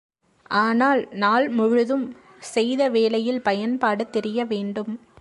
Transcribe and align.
ஆனால், 0.51 1.07
நாள் 1.11 1.49
முழுதும் 1.49 2.15
செய்த 2.39 2.89
வேலையில் 2.89 3.41
பயன்பாடு 3.41 4.07
தெரியவேண்டும். 4.11 4.93